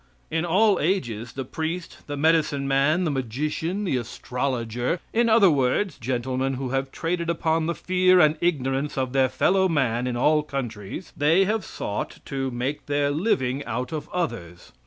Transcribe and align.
In 0.31 0.45
all 0.45 0.79
ages 0.79 1.33
the 1.33 1.45
priest, 1.45 2.07
the 2.07 2.17
medicine 2.17 2.67
man, 2.67 3.03
the 3.03 3.11
magician, 3.11 3.83
the 3.83 3.97
astrologer, 3.97 4.99
in 5.13 5.29
other 5.29 5.51
words, 5.51 5.99
gentlemen 5.99 6.55
who 6.55 6.69
have 6.69 6.91
traded 6.91 7.29
upon 7.29 7.67
the 7.67 7.75
fear 7.75 8.19
and 8.19 8.35
ignorance 8.41 8.97
of 8.97 9.13
their 9.13 9.29
fellow 9.29 9.69
man 9.69 10.07
in 10.07 10.17
all 10.17 10.41
countries 10.41 11.13
they 11.15 11.45
have 11.45 11.63
sought 11.63 12.17
to, 12.25 12.49
make 12.49 12.87
their 12.87 13.11
living 13.11 13.63
out 13.65 13.91
of 13.91 14.09
others. 14.09 14.71